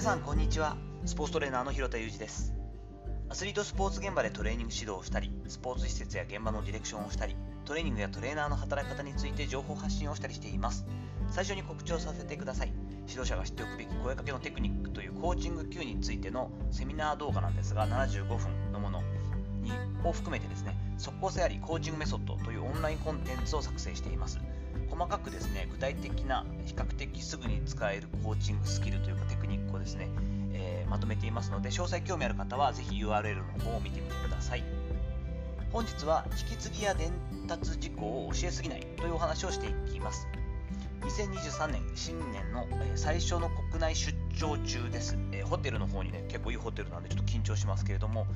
[0.00, 0.78] 皆さんこんにちは。
[1.04, 2.54] スポーツトレーナーの広田裕二です。
[3.28, 7.36] アスリートスポーツ現場でトレーニング指導をしたりスポーツ施設や現場のディレクションをしたり
[7.66, 10.86] トレーニングやトレーナーの働き方について情報発信をしたりしています。
[11.28, 12.72] 最初に告知をさせてください。
[13.08, 19.02] 指導者が知っておくべき声かけのテクニックというコーチング Q についてのセミナー動画なんですが75分のもの
[19.60, 19.70] に
[20.02, 24.38] を含めてですね即効性ありコーチングメソッドというオンラインコンテンツを作成しています。
[24.88, 30.08] 細かくですね具体的な比較的すぐに使えるコーチングスキルというかテクニックをですね、
[30.52, 34.64] えー、まとめていますので詳細興味ある方はぜひ URL の方を見てみてください。
[35.72, 37.12] 本日は引き継ぎや伝
[37.46, 40.26] 達事項を教えすぎないというお話をしていきます。
[41.02, 48.26] 2023年新年の最初の国内出張中です、えホテルの方にね結構いいホテルなんでちょっと緊張しますけれども、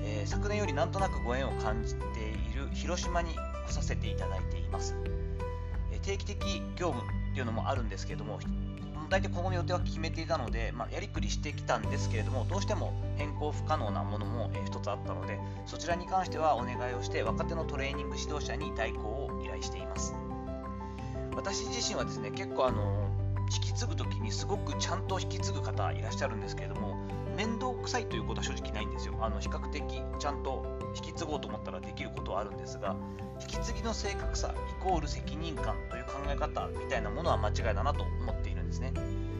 [0.00, 3.34] えー、昨年よりなんとなくご縁を感じている広島に
[3.66, 4.94] 来させていただいています。
[6.06, 8.38] 定期的業務っていうのもあるんですけれども
[9.10, 20.14] 大体今後の予定は決めていたので、まあ、やりくりしてきたんですけれどもどうしても変更不可能なものも、え1つあったのでそちらに関してはお願いをして若手のトレーニング指導者に代行を依頼しています。
[21.34, 23.10] 私自身はですね結構あの
[23.52, 26.95] 引き継ぐ時にすごくちゃんと引き継ぐ方いらっしゃるんですけれども
[27.36, 29.14] 面倒くさいということは正直ないんですよ。
[29.20, 29.82] あの比較的
[30.18, 30.64] ちゃんと
[30.96, 32.96] 引き継ごうと思ったらできることはあるんですが
[33.40, 38.92] 引き継ぎの正確さイコール責任感という考え方みたいなものは間違いだなと思っているんですね。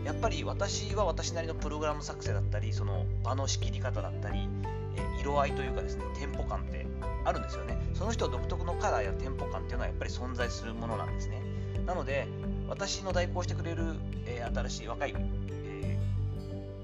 [0.04, 4.48] やっぱり私は私なりのプログラム作成だったりその場の仕切り方だったり
[5.20, 6.86] 色合いというかですねテンポ感って
[7.24, 7.76] あるんですよね。
[7.94, 11.40] その人独特のカラーやテンポ感っていうのはやっぱり存在するものなんですね。
[11.86, 12.28] なので
[12.68, 13.94] 私の代行してくれる、
[14.26, 15.14] えー、新しい若い、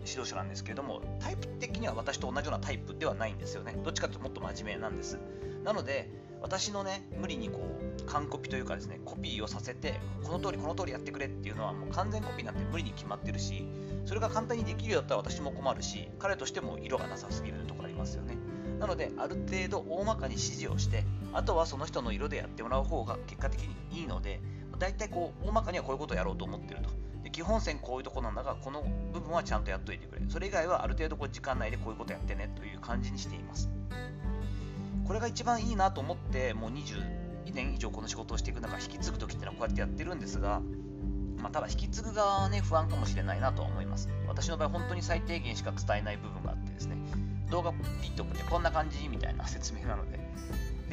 [0.06, 3.75] 指導者なんですけれどもタイプ的には私と同じようなタイプではないんですよね。
[3.84, 5.19] どっちかというともっと真面目なんです。
[5.64, 6.11] なので
[6.42, 7.61] 私のね無理にこ
[7.98, 13.64] う完コピというかですねコピーをさせてこの通りこの通りやってくれっていうのはもう完全コピーなんて無理に決まってるし
[14.05, 18.36] それが簡単にできるようだったら私も困るし彼としても色がなさすぎるとこありますよね。
[18.80, 24.40] なのである程度大まかに指示をしてあとはその人の色でやってもらう方が結果的にいいので
[24.79, 26.90] 大体こう大まかにはこういうことをやろうと思ってると。
[27.33, 30.23] 基本線こういうとこなんだがこの部分はちゃんとやっといてくれ。
[30.29, 33.69] それ以外はある程度こう時間内でこういうことやってねという感じにしています。
[35.07, 40.63] これが一番いいなと思ってもう22年以上この仕事をしていく中引き継ぐ時っていうのはこうやってやってるんですが
[41.43, 44.09] まあ、ただ引き継ぐ側はね不安かもしれないなとは思います。
[44.29, 46.97] 私の場合本当に最低限しか伝えない部分があってですね
[47.51, 50.20] 動画ピッと送ってこんな感じみたいな説明なので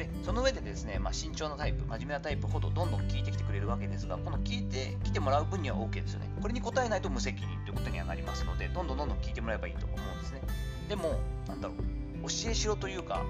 [0.00, 6.30] でその上でですね、まあ、慎重なタイプ真面目なタイプほどどんどん聞いてきてくれるわけですがこの聞いてきてもらう分には OK ですよね。
[6.40, 10.40] これに答えないと無責任ということにはなりますのでどんどんどんどん聞いてもらえばいいと思うんですね。
[10.88, 13.22] でもなんだろう教えしろというか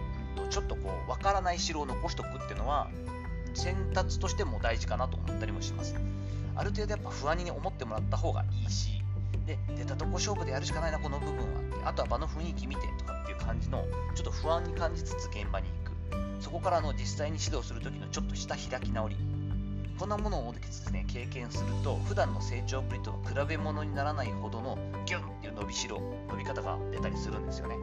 [0.49, 2.89] ちょっとこう分からない城を残しとくっていうのは
[3.55, 5.97] 選択としても大事かなと思ったりもします。
[6.55, 9.03] ある程度やっぱ不安に思ってもらった方がいいし
[9.47, 11.37] で出たとこ勝負でやるしかないなこの部分
[11.83, 15.90] はあとは場の雰囲気見てとかっていう感じのちょっと不安に感じつつ現場に行く。
[16.41, 19.17] そこからの実際に指導する時のちょっとした開き直り
[19.99, 26.01] こんなものをですね経験すると普段の成長ぶりとは比べ物にならないほどのギュンっていう伸びしろ
[26.31, 27.77] 伸び方が出たりするんですよね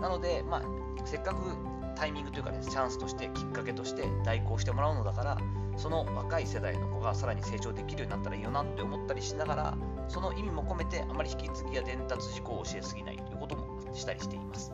[0.00, 0.62] なので、まあ、
[1.06, 5.38] せっかくタイミングというかね、チャンスとして、きっかけとして代行してもらうのだから、
[5.76, 14.72] その若い世代の子がさらに成長できるようになったらいいよなって思ったりしながら、その意味も込めて、あまり引き継ぎや伝達事項を教えすぎないということもしたりしています。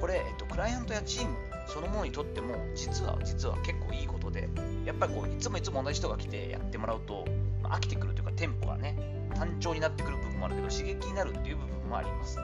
[0.00, 1.36] これ、えっと、クライアントやチーム
[1.70, 4.48] そのものにとっても、実は、実は結構いいことで、
[4.84, 7.24] やっぱりこう、いつもいつも同じ人が来てやってもらうと、
[7.62, 8.96] まあ、飽きてくるというか、テンポがね、
[9.34, 12.38] 単調になってくる部分もあるけど、刺激になるっていう部分もあります。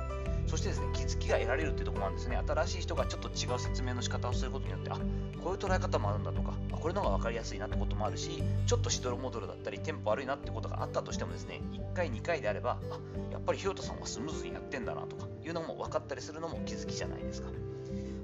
[0.46, 2.40] そしてですね、気づきが得られるっていうところもあるんですね。
[2.46, 4.94] 新しい人がちょっと違う説明の仕方をすることによって、あ
[5.42, 12.98] こういう捉え方もあるんだとか、あこれの方が分かりやすいなってこともあるし、ちょっとしどろもどろだったり、テンポ悪いなってことがあったとしてもですね、1回、2回であれば、あ
[13.32, 17.48] やっぱりひろとさんはスムーズにやってんだなとかいうのも分かったりするのも気づきじゃないですか。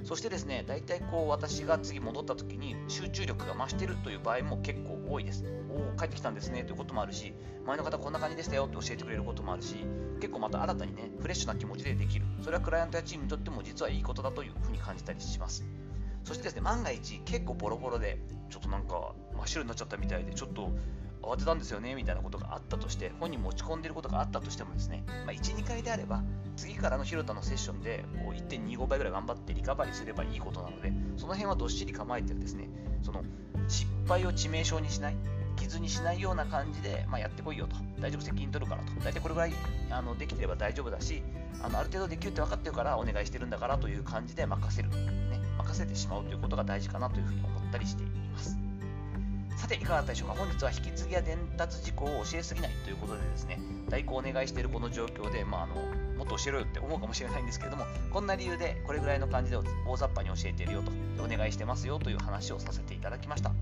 [0.05, 5.45] そしてですね、大体こう私が次戻った時に集中力が増してるという場合も結構多いです。
[5.71, 7.33] おお、帰ってきたんですねということもあるし、
[7.65, 9.77] 前の方こんな感じでしたよって教えてくれることもあるし、
[10.21, 12.27] 結構また新たにね、フレッシュな気持ちでできる。
[12.43, 15.65] それはクライアントやチームにとっても実はいいことだというふうに感じたりします。
[16.25, 18.19] そしてですね、万が一結構ボロボロで、
[18.51, 20.71] ちょっとなんか真っ白になっちゃったみたいで、ちょっと
[21.23, 26.23] 慌てたんですよねみたいなことがあったとして、本人持ち込んでいることがあったとしてもですね、まあ、1、2回であれば、
[26.57, 28.05] 次からの広田のセッションで
[28.49, 32.69] 1.25倍ぐらい頑張ってリカバリーすればいいことなので、その辺はどっしり構えてですね、
[33.03, 33.23] その
[33.69, 35.17] 失敗を致命傷にしない、
[35.57, 39.53] 傷にしないような感じで、まあ、やってこいよと、大丈夫、責任取るからと、大体これぐらい
[39.91, 41.23] あのできてれば大丈夫だし
[41.63, 48.62] あの、ある程度できるって分かってるからお願いしてるんだからという感じで任せる、ね、任せてしまうということが大事かなというふうに思ったりしています。
[49.63, 50.35] さて、いかがだったでしょうか？
[50.35, 55.77] 本日は引き継ぎや伝達事項を教えすぎないということでですね、代行お願いしているこの状況で、まあ、あの
[56.17, 59.57] もっと教えろよって思うかもしれないんですけれども、こんな理由でこれぐらいの感じで
[59.87, 60.91] 大雑把に教えているよと、
[61.23, 63.53] お願いしてますよという話をさせていただきました。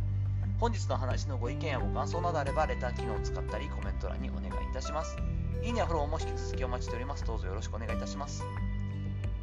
[0.58, 5.18] 本日の話のご意見やご感想などあれば、レター機能を使ったりコメント欄にお願いいたします。
[5.62, 7.26] いいねやフォローも引き続きお待ちしております。
[7.26, 8.42] どうぞよろしくお願いいたします。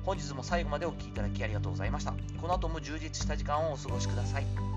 [0.04, 2.15] 本日も最後までお聴きいただきありがとうございました。
[2.42, 4.76] この後も充実した時間をお過ごしください。